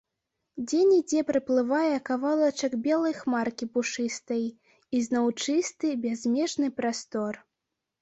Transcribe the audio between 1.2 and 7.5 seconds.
праплыве кавалачак белай хмаркі пушыстай, і зноў чысты, бязмежны прастор.